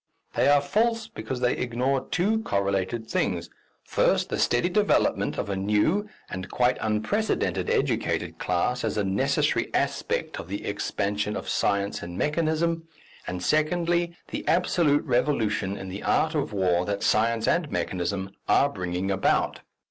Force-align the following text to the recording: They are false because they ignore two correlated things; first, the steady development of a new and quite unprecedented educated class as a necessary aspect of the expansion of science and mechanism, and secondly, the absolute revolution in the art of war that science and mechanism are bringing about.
They 0.33 0.47
are 0.47 0.61
false 0.61 1.07
because 1.07 1.41
they 1.41 1.53
ignore 1.55 2.07
two 2.09 2.41
correlated 2.41 3.07
things; 3.07 3.51
first, 3.83 4.29
the 4.29 4.39
steady 4.39 4.67
development 4.67 5.37
of 5.37 5.47
a 5.47 5.55
new 5.55 6.09
and 6.27 6.49
quite 6.49 6.79
unprecedented 6.81 7.69
educated 7.69 8.39
class 8.39 8.83
as 8.83 8.97
a 8.97 9.03
necessary 9.03 9.71
aspect 9.75 10.39
of 10.39 10.47
the 10.47 10.65
expansion 10.65 11.37
of 11.37 11.47
science 11.49 12.01
and 12.01 12.17
mechanism, 12.17 12.87
and 13.27 13.43
secondly, 13.43 14.17
the 14.29 14.43
absolute 14.47 15.03
revolution 15.05 15.77
in 15.77 15.87
the 15.89 16.01
art 16.01 16.33
of 16.33 16.51
war 16.51 16.83
that 16.83 17.03
science 17.03 17.47
and 17.47 17.71
mechanism 17.71 18.31
are 18.49 18.69
bringing 18.69 19.11
about. 19.11 19.59